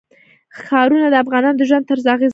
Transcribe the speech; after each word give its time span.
ښارونه 0.65 1.07
د 1.09 1.15
افغانانو 1.23 1.57
د 1.59 1.61
ژوند 1.69 1.87
طرز 1.89 2.05
اغېزمنوي. 2.15 2.29